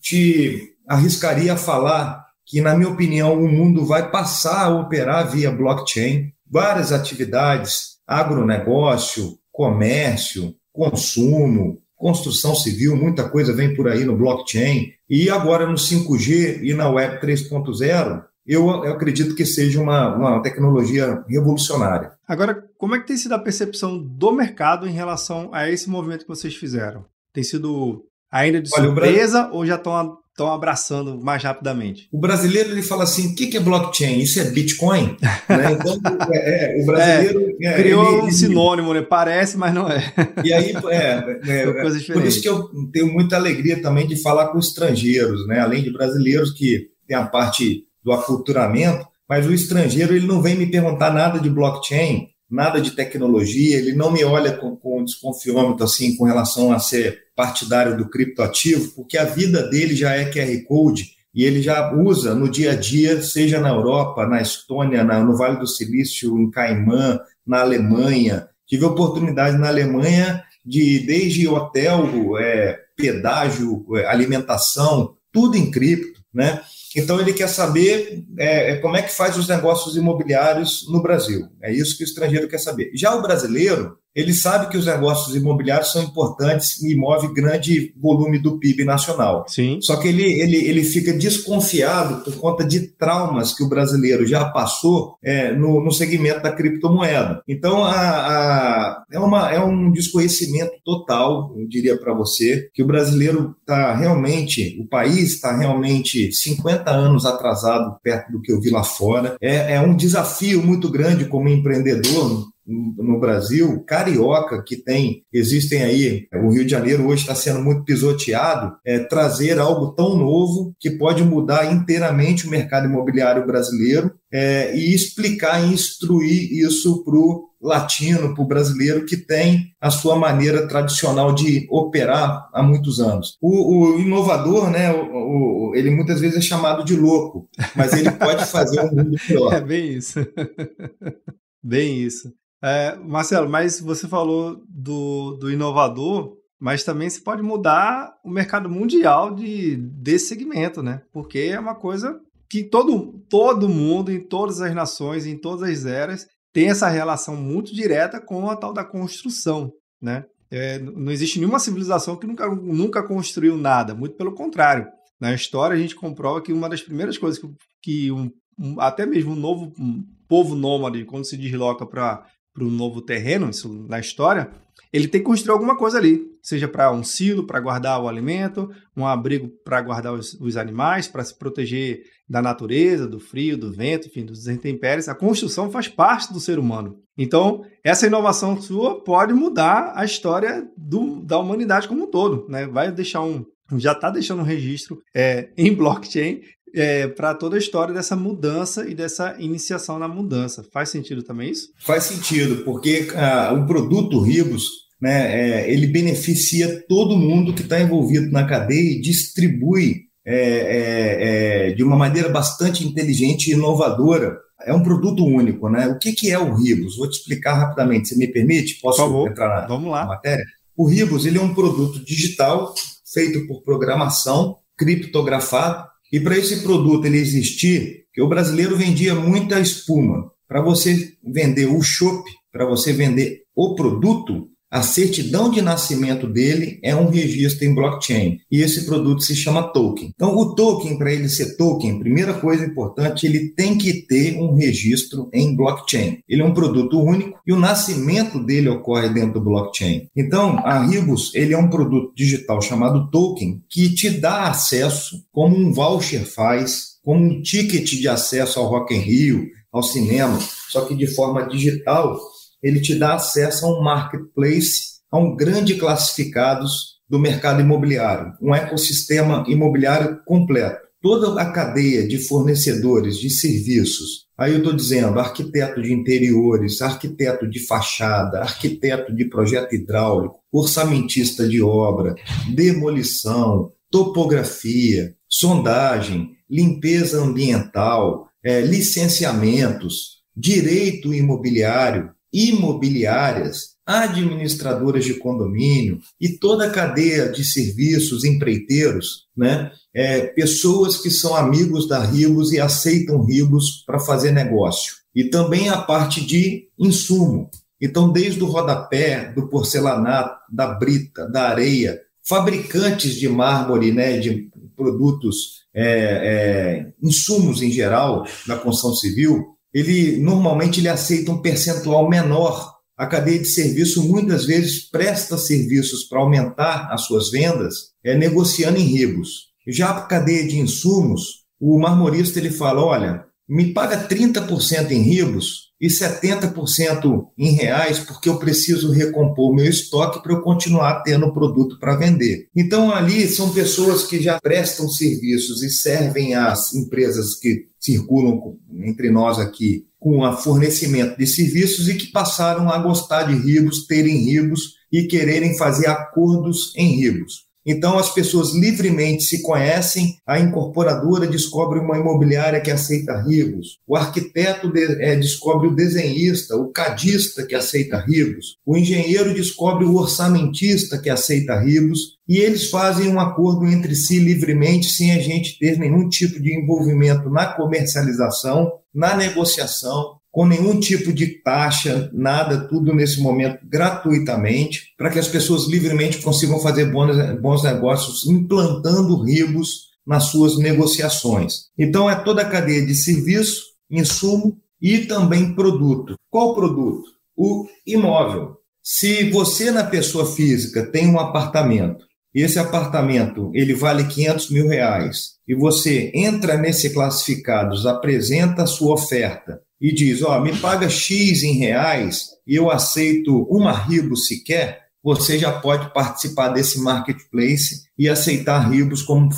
[0.00, 5.50] Te arriscaria a falar que, na minha opinião, o mundo vai passar a operar via
[5.50, 6.30] blockchain.
[6.48, 14.92] Várias atividades, agronegócio, comércio, consumo, construção civil, muita coisa vem por aí no blockchain.
[15.08, 20.42] E agora no 5G e na Web 3.0, eu, eu acredito que seja uma, uma
[20.42, 22.12] tecnologia revolucionária.
[22.28, 26.22] Agora, como é que tem sido a percepção do mercado em relação a esse movimento
[26.22, 27.04] que vocês fizeram?
[27.32, 32.06] Tem sido ainda de Olha, surpresa ou já estão estão abraçando mais rapidamente?
[32.12, 34.20] O brasileiro ele fala assim: o que, é blockchain?
[34.20, 35.16] Isso é Bitcoin?
[35.48, 35.72] né?
[35.72, 35.98] Então,
[36.30, 37.56] é, é, o brasileiro.
[37.62, 39.00] É, criou ele, um sinônimo, né?
[39.00, 40.12] Parece, mas não é.
[40.44, 44.48] E aí, é, é, é por isso que eu tenho muita alegria também de falar
[44.48, 45.58] com estrangeiros, né?
[45.58, 50.54] além de brasileiros que tem a parte do aculturamento, mas o estrangeiro ele não vem
[50.54, 55.84] me perguntar nada de blockchain, nada de tecnologia, ele não me olha com, com desconfiômetro
[55.84, 60.64] assim com relação a ser partidário do criptoativo, porque a vida dele já é QR
[60.66, 65.22] Code e ele já usa no dia a dia, seja na Europa, na Estônia, na,
[65.22, 68.48] no Vale do Silício, em Caimã, na Alemanha.
[68.66, 76.62] Tive oportunidade na Alemanha de, desde hotel, é, pedágio, é, alimentação, tudo em cripto, né?
[76.96, 81.46] Então, ele quer saber é, é, como é que faz os negócios imobiliários no Brasil.
[81.60, 82.90] É isso que o estrangeiro quer saber.
[82.94, 88.38] Já o brasileiro, ele sabe que os negócios imobiliários são importantes e move grande volume
[88.38, 89.44] do PIB nacional.
[89.46, 89.78] Sim.
[89.82, 94.46] Só que ele, ele, ele fica desconfiado por conta de traumas que o brasileiro já
[94.46, 97.42] passou é, no, no segmento da criptomoeda.
[97.46, 102.86] Então, a, a, é, uma, é um desconhecimento total, eu diria para você, que o
[102.86, 108.70] brasileiro está realmente, o país está realmente 50 anos atrasado perto do que eu vi
[108.70, 109.36] lá fora.
[109.42, 116.26] É, é um desafio muito grande como empreendedor no Brasil, carioca, que tem, existem aí,
[116.34, 120.90] o Rio de Janeiro hoje está sendo muito pisoteado, é trazer algo tão novo que
[120.90, 127.46] pode mudar inteiramente o mercado imobiliário brasileiro é, e explicar e instruir isso para o
[127.60, 133.36] latino, para o brasileiro que tem a sua maneira tradicional de operar há muitos anos.
[133.40, 138.10] O, o inovador, né, o, o, ele muitas vezes é chamado de louco, mas ele
[138.10, 139.52] pode fazer um mundo pior.
[139.56, 140.20] É bem isso.
[141.62, 142.32] bem isso.
[142.62, 148.68] É, Marcelo, mas você falou do, do inovador, mas também se pode mudar o mercado
[148.68, 151.02] mundial de, desse segmento, né?
[151.12, 155.84] Porque é uma coisa que todo, todo mundo, em todas as nações, em todas as
[155.84, 160.24] eras, tem essa relação muito direta com a tal da construção, né?
[160.50, 164.86] É, não existe nenhuma civilização que nunca, nunca construiu nada, muito pelo contrário.
[165.20, 167.48] Na história, a gente comprova que uma das primeiras coisas que,
[167.82, 172.24] que um, um, até mesmo um novo um povo nômade, quando se desloca para
[172.56, 174.50] para um novo terreno, isso na história,
[174.90, 178.70] ele tem que construir alguma coisa ali, seja para um silo para guardar o alimento,
[178.96, 183.70] um abrigo para guardar os, os animais, para se proteger da natureza, do frio, do
[183.70, 185.08] vento, enfim, dos intempéries.
[185.08, 186.96] A construção faz parte do ser humano.
[187.18, 192.66] Então, essa inovação sua pode mudar a história do, da humanidade como um todo, né?
[192.66, 193.44] Vai deixar um,
[193.76, 196.40] já está deixando um registro é, em blockchain
[196.76, 200.64] é, para toda a história dessa mudança e dessa iniciação na mudança.
[200.70, 201.70] Faz sentido também isso?
[201.78, 207.80] Faz sentido, porque ah, o produto Ribos né, é, ele beneficia todo mundo que está
[207.80, 214.36] envolvido na cadeia e distribui é, é, é, de uma maneira bastante inteligente e inovadora.
[214.64, 215.86] É um produto único, né?
[215.88, 216.96] O que, que é o Ribos?
[216.96, 218.80] Vou te explicar rapidamente, se me permite?
[218.80, 220.00] Posso favor, entrar na, Vamos lá.
[220.00, 220.44] na matéria?
[220.76, 222.74] O Ribos ele é um produto digital
[223.12, 229.60] feito por programação, criptografado, e para esse produto ele existir, que o brasileiro vendia muita
[229.60, 230.30] espuma.
[230.48, 236.80] Para você vender o chopp, para você vender o produto, a certidão de nascimento dele
[236.82, 240.10] é um registro em blockchain e esse produto se chama token.
[240.14, 244.54] Então, o token, para ele ser token, primeira coisa importante, ele tem que ter um
[244.54, 246.18] registro em blockchain.
[246.28, 250.08] Ele é um produto único e o nascimento dele ocorre dentro do blockchain.
[250.16, 255.56] Então, a Ribus, ele é um produto digital chamado token que te dá acesso, como
[255.56, 260.82] um voucher faz, como um ticket de acesso ao Rock in Rio, ao cinema, só
[260.82, 262.18] que de forma digital
[262.62, 268.54] ele te dá acesso a um marketplace, a um grande classificados do mercado imobiliário, um
[268.54, 270.86] ecossistema imobiliário completo.
[271.00, 277.48] Toda a cadeia de fornecedores de serviços, aí eu estou dizendo arquiteto de interiores, arquiteto
[277.48, 282.16] de fachada, arquiteto de projeto hidráulico, orçamentista de obra,
[282.52, 296.66] demolição, topografia, sondagem, limpeza ambiental, é, licenciamentos, direito imobiliário, imobiliárias, administradoras de condomínio e toda
[296.66, 299.70] a cadeia de serviços, empreiteiros, né?
[299.94, 304.94] É, pessoas que são amigos da Ribos e aceitam Ribos para fazer negócio.
[305.14, 307.48] E também a parte de insumo.
[307.80, 314.50] Então, desde o rodapé, do porcelanato, da brita, da areia, fabricantes de mármore, né, de
[314.74, 322.08] produtos, é, é, insumos em geral da construção civil, ele normalmente ele aceita um percentual
[322.08, 322.76] menor.
[322.96, 328.78] A cadeia de serviço muitas vezes presta serviços para aumentar as suas vendas, é negociando
[328.78, 329.48] em ribos.
[329.68, 335.66] Já a cadeia de insumos, o marmorista ele fala, olha, me paga 30% em ribos
[335.78, 341.78] e 70% em reais, porque eu preciso recompor meu estoque para eu continuar tendo produto
[341.78, 342.48] para vender.
[342.56, 349.10] Então, ali são pessoas que já prestam serviços e servem às empresas que circulam entre
[349.10, 354.24] nós aqui com o fornecimento de serviços e que passaram a gostar de ribos, terem
[354.24, 357.45] ribos e quererem fazer acordos em ribos.
[357.66, 363.96] Então, as pessoas livremente se conhecem, a incorporadora descobre uma imobiliária que aceita ribos, o
[363.96, 369.96] arquiteto de, é, descobre o desenhista, o cadista que aceita ribos, o engenheiro descobre o
[369.96, 375.58] orçamentista que aceita ribos, e eles fazem um acordo entre si livremente, sem a gente
[375.58, 382.68] ter nenhum tipo de envolvimento na comercialização, na negociação, com nenhum tipo de taxa, nada,
[382.68, 389.22] tudo nesse momento gratuitamente, para que as pessoas livremente consigam fazer bons, bons negócios, implantando
[389.22, 391.70] ribos nas suas negociações.
[391.78, 396.16] Então, é toda a cadeia de serviço, insumo e também produto.
[396.28, 397.08] Qual produto?
[397.34, 398.58] O imóvel.
[398.82, 404.68] Se você, na pessoa física, tem um apartamento e esse apartamento ele vale 500 mil
[404.68, 410.88] reais e você entra nesse classificados, apresenta a sua oferta e diz, ó, me paga
[410.88, 417.84] X em reais e eu aceito uma ribo sequer, você já pode participar desse marketplace
[417.96, 419.30] e aceitar ribos como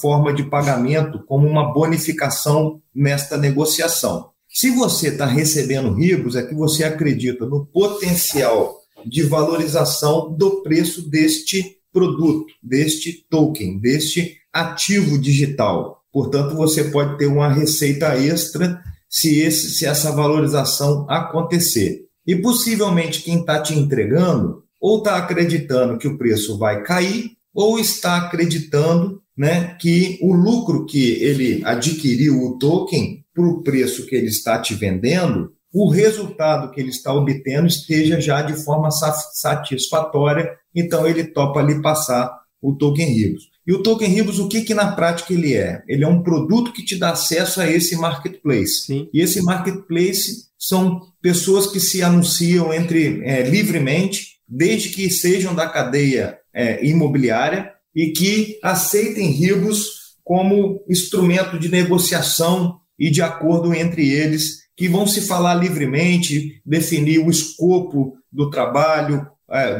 [0.00, 4.30] forma de pagamento, como uma bonificação nesta negociação.
[4.48, 11.10] Se você está recebendo ribos, é que você acredita no potencial de valorização do preço
[11.10, 16.02] deste produto, deste token, deste ativo digital.
[16.12, 18.80] Portanto, você pode ter uma receita extra
[19.16, 22.04] se, esse, se essa valorização acontecer.
[22.26, 27.78] E possivelmente quem está te entregando ou está acreditando que o preço vai cair, ou
[27.78, 34.14] está acreditando né, que o lucro que ele adquiriu o token para o preço que
[34.14, 40.50] ele está te vendendo, o resultado que ele está obtendo esteja já de forma satisfatória,
[40.74, 43.44] então ele topa ali passar o token Ribos.
[43.66, 45.82] E o token Ribos, o que, que na prática ele é?
[45.88, 48.84] Ele é um produto que te dá acesso a esse marketplace.
[48.86, 49.08] Sim.
[49.12, 55.68] E esse marketplace são pessoas que se anunciam entre é, livremente, desde que sejam da
[55.68, 64.08] cadeia é, imobiliária e que aceitem Ribos como instrumento de negociação e de acordo entre
[64.08, 69.26] eles, que vão se falar livremente, definir o escopo do trabalho,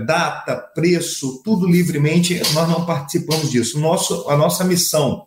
[0.07, 3.81] data, preço, tudo livremente, nós não participamos disso.
[3.81, 5.27] Nosso, a nossa missão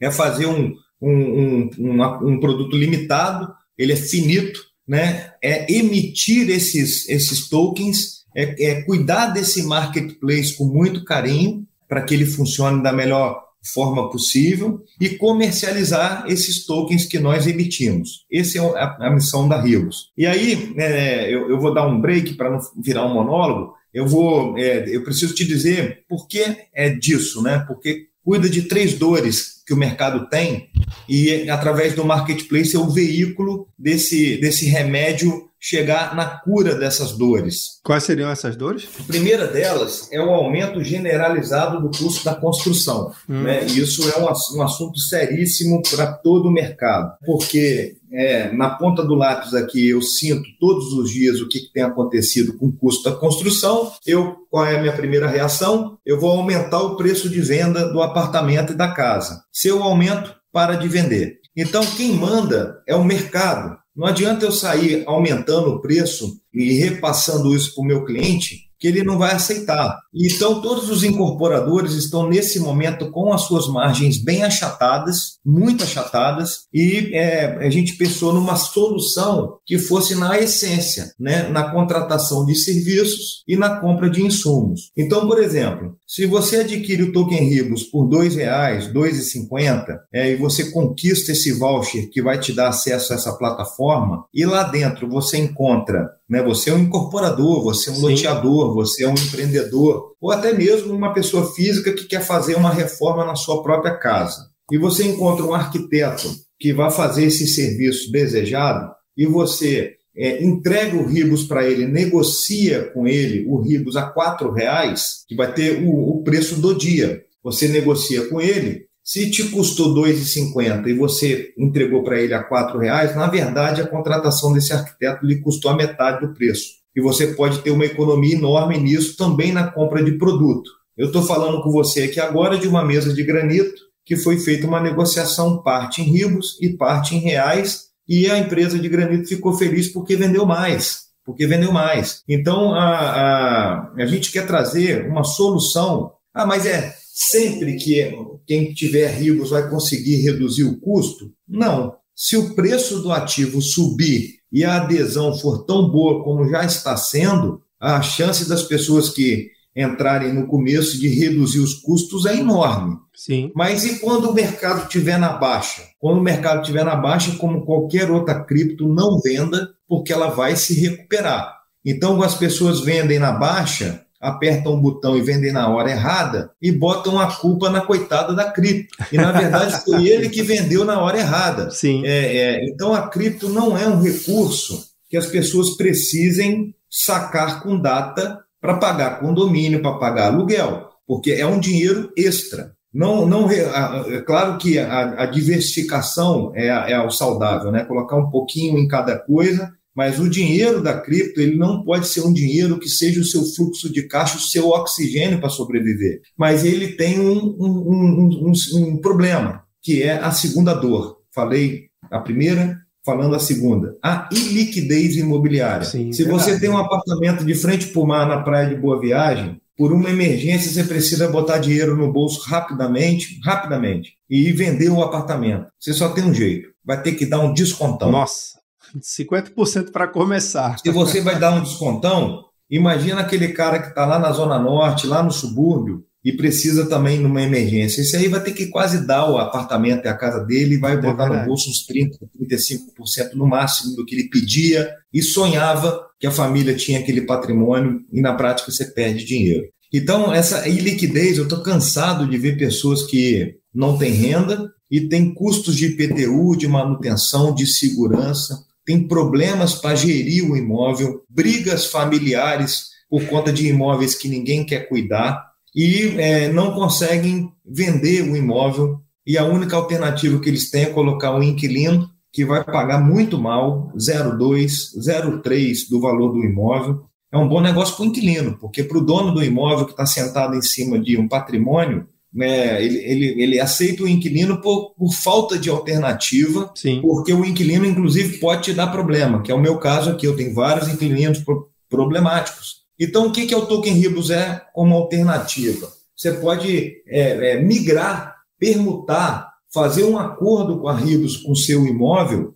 [0.00, 5.32] é fazer um, um, um, um produto limitado, ele é finito, né?
[5.42, 12.14] é emitir esses, esses tokens, é, é cuidar desse marketplace com muito carinho, para que
[12.14, 18.24] ele funcione da melhor forma possível e comercializar esses tokens que nós emitimos.
[18.32, 20.10] Essa é a, a missão da Rios.
[20.16, 23.74] E aí, é, eu, eu, vou dar um break para não virar um monólogo.
[23.92, 27.64] Eu vou, é, eu preciso te dizer por que é disso, né?
[27.66, 30.70] Porque cuida de três dores que o mercado tem
[31.08, 37.80] e através do marketplace é o veículo desse, desse remédio chegar na cura dessas dores.
[37.82, 38.88] Quais seriam essas dores?
[39.00, 43.12] A primeira delas é o aumento generalizado do custo da construção.
[43.28, 43.42] Hum.
[43.42, 43.64] Né?
[43.66, 49.14] Isso é um, um assunto seríssimo para todo o mercado, porque é, na ponta do
[49.14, 53.10] lápis aqui eu sinto todos os dias o que, que tem acontecido com o custo
[53.10, 53.92] da construção.
[54.06, 55.98] Eu, qual é a minha primeira reação?
[56.06, 59.42] Eu vou aumentar o preço de venda do apartamento e da casa.
[59.52, 61.38] Se eu aumento, para de vender.
[61.56, 63.76] Então, quem manda é o mercado.
[63.98, 68.86] Não adianta eu sair aumentando o preço e repassando isso para o meu cliente, que
[68.86, 69.98] ele não vai aceitar.
[70.14, 76.66] Então, todos os incorporadores estão nesse momento com as suas margens bem achatadas, muito achatadas,
[76.72, 82.54] e é, a gente pensou numa solução que fosse na essência, né, na contratação de
[82.54, 84.92] serviços e na compra de insumos.
[84.94, 90.32] Então, por exemplo, se você adquire o token Ribos por R$ 2,00, R$ 2,50, é,
[90.32, 94.64] e você conquista esse voucher que vai te dar acesso a essa plataforma, e lá
[94.64, 96.42] dentro você encontra né?
[96.42, 98.02] Você é um incorporador, você é um Sim.
[98.02, 102.70] loteador, você é um empreendedor, ou até mesmo uma pessoa física que quer fazer uma
[102.70, 104.50] reforma na sua própria casa.
[104.70, 106.28] E você encontra um arquiteto
[106.58, 112.90] que vai fazer esse serviço desejado e você é, entrega o Ribos para ele, negocia
[112.92, 117.22] com ele o Ribos a quatro reais, que vai ter o, o preço do dia.
[117.42, 122.40] Você negocia com ele se te custou R$ 2,50 e você entregou para ele a
[122.40, 126.78] R$ reais, na verdade a contratação desse arquiteto lhe custou a metade do preço.
[126.94, 130.70] E você pode ter uma economia enorme nisso também na compra de produto.
[130.94, 134.66] Eu estou falando com você aqui agora de uma mesa de granito que foi feita
[134.66, 139.52] uma negociação parte em ribos e parte em reais e a empresa de granito ficou
[139.52, 142.22] feliz porque vendeu mais, porque vendeu mais.
[142.26, 146.10] Então a, a, a gente quer trazer uma solução.
[146.32, 148.10] Ah, mas é sempre que
[148.46, 151.30] quem tiver ribos vai conseguir reduzir o custo?
[151.46, 151.94] Não.
[152.16, 156.96] Se o preço do ativo subir e a adesão for tão boa como já está
[156.96, 162.96] sendo, a chance das pessoas que entrarem no começo de reduzir os custos é enorme.
[163.14, 163.52] Sim.
[163.54, 165.82] Mas e quando o mercado estiver na baixa?
[166.00, 170.56] Quando o mercado estiver na baixa, como qualquer outra cripto, não venda, porque ela vai
[170.56, 171.56] se recuperar.
[171.84, 176.72] Então, as pessoas vendem na baixa, apertam um botão e vendem na hora errada e
[176.72, 178.96] botam a culpa na coitada da cripto.
[179.12, 181.70] E na verdade foi ele que vendeu na hora errada.
[181.70, 182.04] Sim.
[182.04, 187.78] É, é, então a cripto não é um recurso que as pessoas precisem sacar com
[187.78, 192.72] data para pagar condomínio, para pagar aluguel, porque é um dinheiro extra.
[192.92, 197.84] Não, não, é claro que a, a diversificação é, é o saudável, né?
[197.84, 202.20] Colocar um pouquinho em cada coisa mas o dinheiro da cripto ele não pode ser
[202.20, 206.20] um dinheiro que seja o seu fluxo de caixa, o seu oxigênio para sobreviver.
[206.36, 211.16] Mas ele tem um, um, um, um, problema, que é a segunda dor.
[211.34, 212.78] Falei a primeira,
[213.08, 215.86] falando a segunda, a iliquidez imobiliária.
[215.86, 216.44] Sim, Se verdade.
[216.44, 219.94] você tem um apartamento de frente para o mar na praia de Boa Viagem, por
[219.94, 225.68] uma emergência você precisa botar dinheiro no bolso rapidamente, rapidamente, e vender o apartamento.
[225.80, 228.10] Você só tem um jeito, vai ter que dar um descontão.
[228.10, 228.58] Nossa,
[229.00, 230.78] 50% para começar.
[230.78, 235.06] Se você vai dar um descontão, imagina aquele cara que está lá na Zona Norte,
[235.06, 238.00] lá no subúrbio, e precisa também numa emergência.
[238.00, 240.94] Esse aí vai ter que quase dar o apartamento e a casa dele e vai
[240.94, 241.40] é botar verdade.
[241.40, 246.32] no bolso uns 30%, 35% no máximo do que ele pedia e sonhava que a
[246.32, 249.64] família tinha aquele patrimônio e na prática você perde dinheiro.
[249.92, 255.32] Então, essa iliquidez, eu estou cansado de ver pessoas que não têm renda e têm
[255.32, 262.88] custos de IPTU, de manutenção, de segurança, tem problemas para gerir o imóvel, brigas familiares
[263.08, 269.00] por conta de imóveis que ninguém quer cuidar e é, não conseguem vender o imóvel
[269.26, 273.38] e a única alternativa que eles têm é colocar um inquilino que vai pagar muito
[273.38, 277.02] mal, 0,2, 0,3 do valor do imóvel.
[277.30, 280.06] É um bom negócio para o inquilino, porque para o dono do imóvel que está
[280.06, 285.12] sentado em cima de um patrimônio, né, ele, ele, ele aceita o inquilino por, por
[285.12, 287.00] falta de alternativa, Sim.
[287.02, 290.26] porque o inquilino, inclusive, pode te dar problema, que é o meu caso aqui.
[290.26, 291.42] Eu tenho vários inquilinos
[291.88, 292.77] problemáticos.
[292.98, 295.92] Então, o que, que é o Token Ribos é como alternativa?
[296.16, 302.54] Você pode é, é, migrar, permutar, fazer um acordo com a Ribos com seu imóvel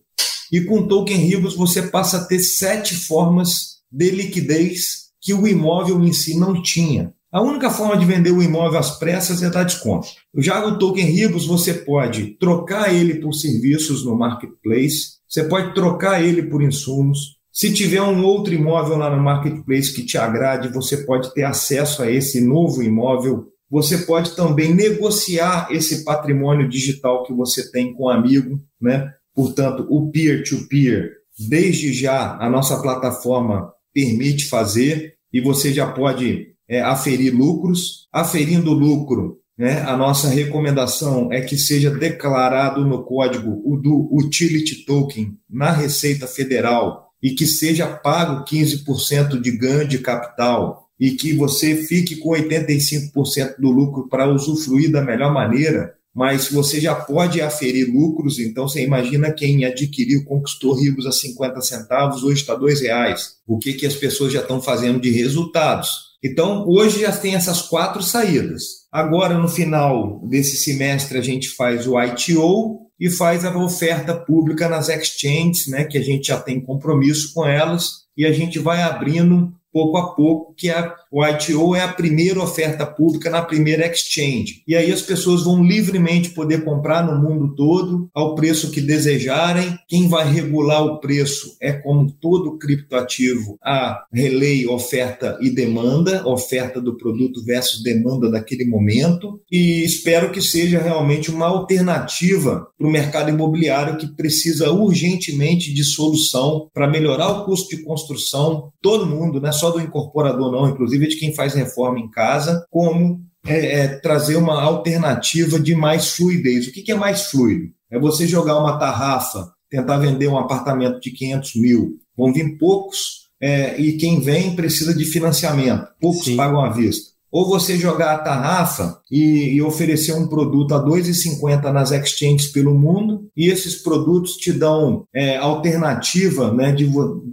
[0.50, 5.46] e com o Token Ribos você passa a ter sete formas de liquidez que o
[5.46, 7.14] imóvel em si não tinha.
[7.30, 10.08] A única forma de vender o imóvel às pressas é dar desconto.
[10.36, 16.22] Já o Token Ribos você pode trocar ele por serviços no marketplace, você pode trocar
[16.22, 21.04] ele por insumos, se tiver um outro imóvel lá no marketplace que te agrade, você
[21.04, 23.48] pode ter acesso a esse novo imóvel.
[23.70, 29.12] Você pode também negociar esse patrimônio digital que você tem com um amigo, né?
[29.34, 31.10] Portanto, o peer-to-peer, -peer,
[31.48, 38.08] desde já a nossa plataforma permite fazer e você já pode é, aferir lucros.
[38.12, 44.84] Aferindo lucro, né, a nossa recomendação é que seja declarado no código o do Utility
[44.84, 51.32] Token na Receita Federal e que seja pago 15% de ganho de capital e que
[51.32, 57.40] você fique com 85% do lucro para usufruir da melhor maneira, mas você já pode
[57.40, 62.74] aferir lucros, então você imagina quem adquiriu, conquistou ribos a 50 centavos, hoje está R$
[62.74, 63.36] reais.
[63.46, 66.12] O que, que as pessoas já estão fazendo de resultados?
[66.22, 68.82] Então, hoje já tem essas quatro saídas.
[68.92, 74.68] Agora, no final desse semestre, a gente faz o ITO, e faz a oferta pública
[74.68, 78.80] nas exchanges, né, que a gente já tem compromisso com elas, e a gente vai
[78.80, 83.86] abrindo pouco a pouco, que a, o ITO é a primeira oferta pública na primeira
[83.86, 84.62] exchange.
[84.66, 89.78] E aí as pessoas vão livremente poder comprar no mundo todo ao preço que desejarem.
[89.86, 96.80] Quem vai regular o preço é, como todo criptoativo, a relay oferta e demanda, oferta
[96.80, 99.38] do produto versus demanda daquele momento.
[99.50, 105.84] E espero que seja realmente uma alternativa para o mercado imobiliário que precisa urgentemente de
[105.84, 108.72] solução para melhorar o custo de construção.
[108.80, 109.52] Todo mundo, né?
[109.52, 114.36] só do incorporador, não, inclusive de quem faz reforma em casa, como é, é, trazer
[114.36, 116.66] uma alternativa de mais fluidez.
[116.66, 117.72] O que, que é mais fluido?
[117.90, 121.98] É você jogar uma tarrafa, tentar vender um apartamento de 500 mil.
[122.16, 125.88] Vão vir poucos é, e quem vem precisa de financiamento.
[126.00, 126.36] Poucos Sim.
[126.36, 131.72] pagam à vista ou você jogar a tarrafa e, e oferecer um produto a 2,50
[131.72, 136.86] nas exchanges pelo mundo, e esses produtos te dão é, alternativa né, de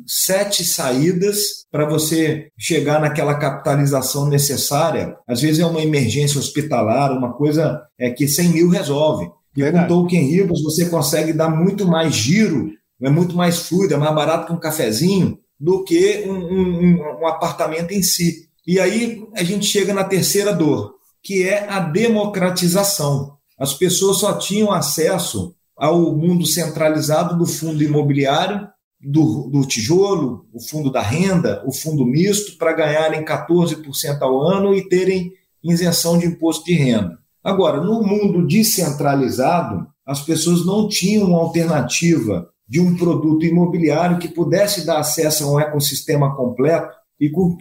[0.07, 5.17] sete saídas para você chegar naquela capitalização necessária.
[5.27, 9.29] Às vezes é uma emergência hospitalar, uma coisa é, que 100 mil resolve.
[9.57, 9.87] E Verdade.
[9.89, 12.71] com Token Ribos você consegue dar muito mais giro,
[13.01, 17.27] é muito mais fluido, é mais barato que um cafezinho do que um, um, um
[17.27, 18.48] apartamento em si.
[18.69, 20.93] E aí a gente chega na terceira dor,
[21.23, 23.35] que é a democratização.
[23.57, 28.67] As pessoas só tinham acesso ao mundo centralizado do fundo imobiliário,
[29.01, 34.75] do, do tijolo, o fundo da renda, o fundo misto, para ganharem 14% ao ano
[34.75, 35.31] e terem
[35.63, 37.17] isenção de imposto de renda.
[37.43, 44.27] Agora, no mundo descentralizado, as pessoas não tinham uma alternativa de um produto imobiliário que
[44.27, 47.57] pudesse dar acesso a um ecossistema completo e com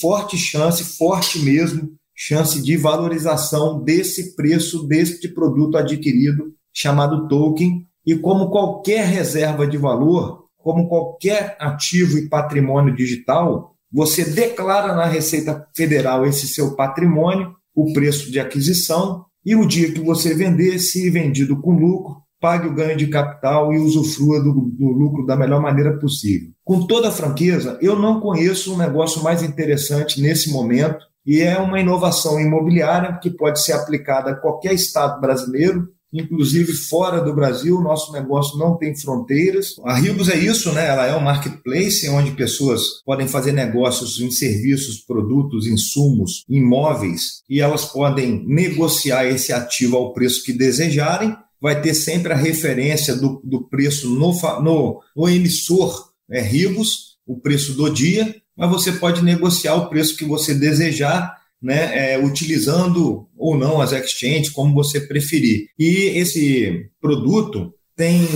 [0.00, 7.86] forte chance, forte mesmo, chance de valorização desse preço deste produto adquirido chamado token.
[8.06, 15.04] E como qualquer reserva de valor, como qualquer ativo e patrimônio digital, você declara na
[15.04, 20.78] Receita Federal esse seu patrimônio, o preço de aquisição, e o dia que você vender,
[20.78, 25.36] se vendido com lucro, pague o ganho de capital e usufrua do, do lucro da
[25.36, 26.50] melhor maneira possível.
[26.64, 31.78] Com toda franqueza, eu não conheço um negócio mais interessante nesse momento e é uma
[31.78, 38.12] inovação imobiliária que pode ser aplicada a qualquer estado brasileiro inclusive fora do Brasil, nosso
[38.12, 39.76] negócio não tem fronteiras.
[39.84, 40.86] A Ribos é isso, né?
[40.86, 47.60] Ela é um marketplace onde pessoas podem fazer negócios em serviços, produtos, insumos, imóveis e
[47.60, 51.34] elas podem negociar esse ativo ao preço que desejarem.
[51.62, 57.38] Vai ter sempre a referência do, do preço no, no, no emissor é, Ribos, o
[57.38, 63.28] preço do dia, mas você pode negociar o preço que você desejar né, é, utilizando
[63.36, 65.68] ou não as exchanges, como você preferir.
[65.78, 68.26] E esse produto tem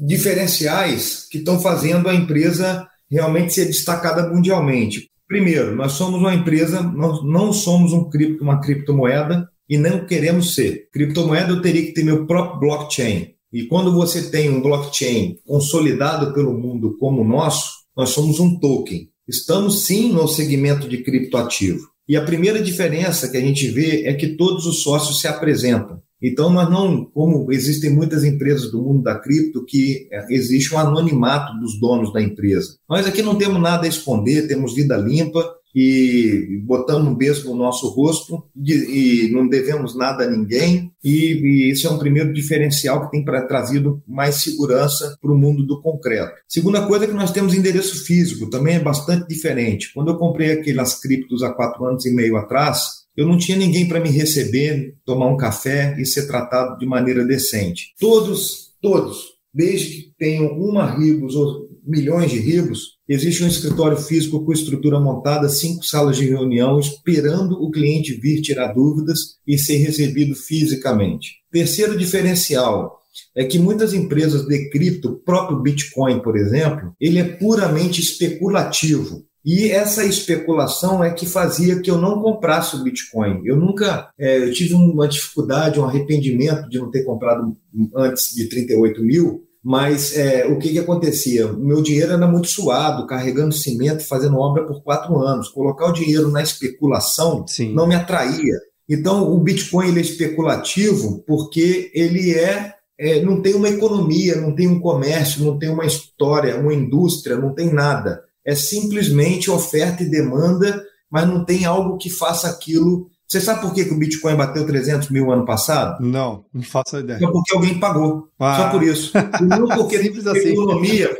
[0.00, 5.10] diferenciais que estão fazendo a empresa realmente ser destacada mundialmente.
[5.28, 10.54] Primeiro, nós somos uma empresa, nós não somos um cripto, uma criptomoeda e não queremos
[10.54, 10.88] ser.
[10.92, 13.34] Criptomoeda eu teria que ter meu próprio blockchain.
[13.52, 18.58] E quando você tem um blockchain consolidado pelo mundo como o nosso, nós somos um
[18.58, 19.08] token.
[19.28, 21.92] Estamos sim no segmento de criptoativo.
[22.08, 26.02] E a primeira diferença que a gente vê é que todos os sócios se apresentam.
[26.20, 30.78] Então, nós não, como existem muitas empresas do mundo da cripto, que é, existe um
[30.78, 32.76] anonimato dos donos da empresa.
[32.88, 35.44] Nós aqui não temos nada a esconder, temos vida limpa,
[35.74, 40.92] e botamos um beijo no nosso rosto e não devemos nada a ninguém.
[41.02, 45.38] E, e isso é um primeiro diferencial que tem pra, trazido mais segurança para o
[45.38, 46.34] mundo do concreto.
[46.46, 49.92] Segunda coisa é que nós temos endereço físico, também é bastante diferente.
[49.92, 53.86] Quando eu comprei aquelas criptos há quatro anos e meio atrás, eu não tinha ninguém
[53.86, 57.94] para me receber, tomar um café e ser tratado de maneira decente.
[57.98, 64.44] Todos, todos, desde que tenham uma Ribos ou milhões de Ribos, Existe um escritório físico
[64.44, 69.78] com estrutura montada, cinco salas de reunião, esperando o cliente vir tirar dúvidas e ser
[69.78, 71.42] recebido fisicamente.
[71.50, 73.00] Terceiro diferencial
[73.36, 79.24] é que muitas empresas de cripto, o próprio Bitcoin, por exemplo, ele é puramente especulativo.
[79.44, 83.42] E essa especulação é que fazia que eu não comprasse o Bitcoin.
[83.44, 87.56] Eu nunca é, eu tive uma dificuldade, um arrependimento de não ter comprado
[87.96, 91.46] antes de 38 mil, mas é, o que, que acontecia?
[91.46, 95.48] O meu dinheiro era muito suado, carregando cimento, fazendo obra por quatro anos.
[95.48, 97.72] Colocar o dinheiro na especulação Sim.
[97.72, 98.58] não me atraía.
[98.88, 104.52] Então, o Bitcoin ele é especulativo porque ele é, é, não tem uma economia, não
[104.54, 108.20] tem um comércio, não tem uma história, uma indústria, não tem nada.
[108.44, 113.72] É simplesmente oferta e demanda, mas não tem algo que faça aquilo você sabe por
[113.72, 116.04] que, que o Bitcoin bateu 300 mil ano passado?
[116.04, 117.16] Não, não faço ideia.
[117.16, 118.28] É porque alguém pagou.
[118.38, 118.56] Ah.
[118.58, 119.10] Só por isso.
[119.40, 120.48] E não porque tem uma assim.
[120.50, 121.16] economia,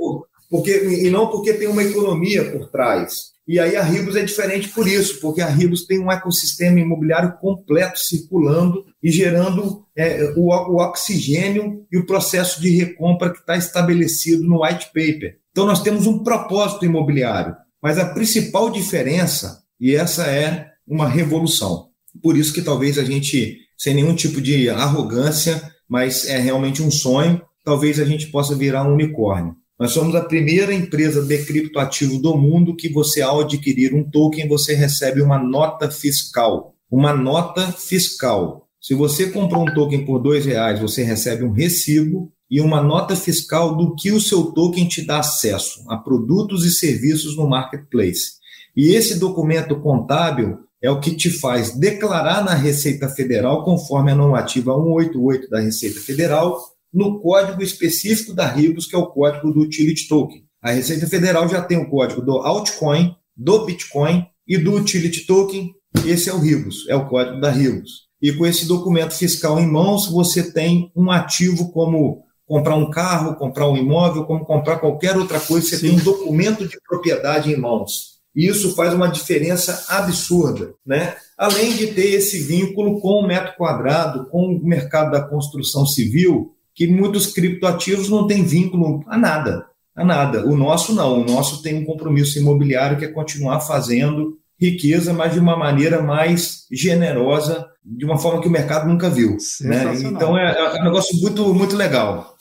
[0.50, 3.32] porque, e não porque tem uma economia por trás.
[3.48, 7.38] E aí a Ribos é diferente por isso, porque a Ribos tem um ecossistema imobiliário
[7.40, 13.56] completo circulando e gerando é, o, o oxigênio e o processo de recompra que está
[13.56, 15.38] estabelecido no white paper.
[15.50, 21.88] Então nós temos um propósito imobiliário, mas a principal diferença, e essa é uma revolução,
[22.20, 26.90] por isso que talvez a gente, sem nenhum tipo de arrogância, mas é realmente um
[26.90, 29.54] sonho, talvez a gente possa virar um unicórnio.
[29.78, 34.46] Nós somos a primeira empresa de criptoativo do mundo que você, ao adquirir um token,
[34.46, 36.74] você recebe uma nota fiscal.
[36.90, 38.68] Uma nota fiscal.
[38.80, 43.16] Se você comprou um token por dois reais, você recebe um recibo e uma nota
[43.16, 48.34] fiscal do que o seu token te dá acesso a produtos e serviços no marketplace.
[48.76, 54.14] E esse documento contábil é o que te faz declarar na Receita Federal, conforme a
[54.14, 56.60] normativa 188 da Receita Federal,
[56.92, 60.44] no código específico da RIBOS, que é o código do Utility Token.
[60.60, 65.72] A Receita Federal já tem o código do altcoin, do Bitcoin e do Utility Token.
[66.04, 68.12] Esse é o RIBOS, é o código da RIBOS.
[68.20, 73.36] E com esse documento fiscal em mãos, você tem um ativo como comprar um carro,
[73.36, 75.88] comprar um imóvel, como comprar qualquer outra coisa, você Sim.
[75.88, 78.11] tem um documento de propriedade em mãos.
[78.34, 81.16] E isso faz uma diferença absurda, né?
[81.36, 86.54] Além de ter esse vínculo com o metro quadrado, com o mercado da construção civil,
[86.74, 90.46] que muitos criptoativos não têm vínculo a nada, a nada.
[90.46, 95.34] O nosso não, o nosso tem um compromisso imobiliário que é continuar fazendo riqueza, mas
[95.34, 99.36] de uma maneira mais generosa, de uma forma que o mercado nunca viu.
[99.60, 99.94] Né?
[100.04, 102.36] Então é, é um negócio muito, muito legal.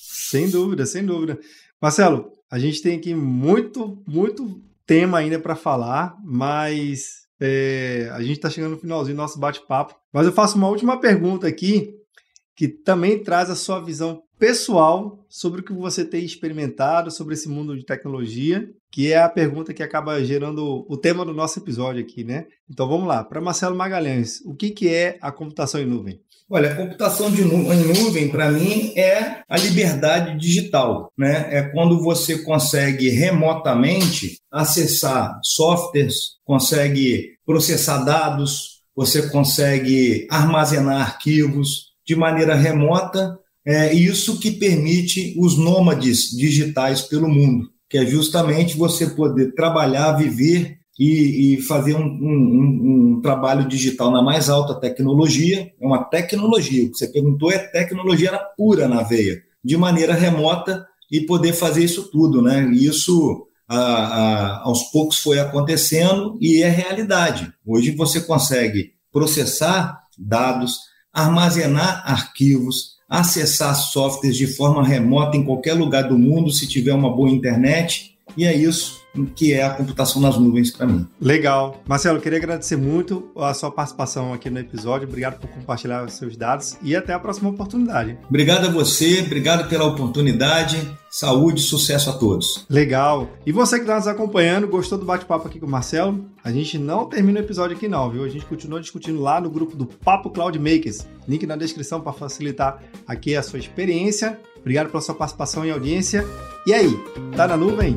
[0.00, 1.38] Sem dúvida, sem dúvida.
[1.80, 8.36] Marcelo, a gente tem aqui muito, muito tema ainda para falar, mas é, a gente
[8.36, 9.94] está chegando no finalzinho do nosso bate-papo.
[10.12, 11.90] Mas eu faço uma última pergunta aqui,
[12.56, 17.48] que também traz a sua visão pessoal sobre o que você tem experimentado sobre esse
[17.48, 22.02] mundo de tecnologia, que é a pergunta que acaba gerando o tema do nosso episódio
[22.02, 22.46] aqui, né?
[22.70, 26.20] Então vamos lá, para Marcelo Magalhães, o que, que é a computação em nuvem?
[26.48, 31.12] Olha, a computação de nu em nuvem, para mim, é a liberdade digital.
[31.18, 31.48] Né?
[31.50, 42.14] É quando você consegue remotamente acessar softwares, consegue processar dados, você consegue armazenar arquivos de
[42.14, 43.36] maneira remota.
[43.66, 50.12] É isso que permite os nômades digitais pelo mundo, que é justamente você poder trabalhar,
[50.12, 55.70] viver e, e fazer um, um, um, trabalho digital na mais alta tecnologia.
[55.80, 60.86] É uma tecnologia, o que você perguntou é tecnologia pura na veia, de maneira remota
[61.10, 62.40] e poder fazer isso tudo.
[62.40, 62.70] Né?
[62.72, 67.52] E isso, a, a, aos poucos, foi acontecendo e é realidade.
[67.64, 70.78] Hoje você consegue processar dados,
[71.12, 77.14] armazenar arquivos, acessar softwares de forma remota em qualquer lugar do mundo, se tiver uma
[77.14, 81.06] boa internet, e é isso que é a computação nas nuvens para mim.
[81.20, 81.82] Legal.
[81.86, 85.08] Marcelo, queria agradecer muito a sua participação aqui no episódio.
[85.08, 88.18] Obrigado por compartilhar os seus dados e até a próxima oportunidade.
[88.28, 90.86] Obrigado a você, obrigado pela oportunidade.
[91.08, 92.66] Saúde e sucesso a todos.
[92.68, 93.30] Legal.
[93.46, 96.26] E você que está nos acompanhando, gostou do bate-papo aqui com o Marcelo?
[96.44, 98.22] A gente não termina o episódio aqui não, viu?
[98.22, 101.06] A gente continua discutindo lá no grupo do Papo Cloud Makers.
[101.26, 104.38] Link na descrição para facilitar aqui a sua experiência.
[104.60, 106.26] Obrigado pela sua participação e audiência.
[106.66, 106.92] E aí,
[107.34, 107.96] tá na nuvem?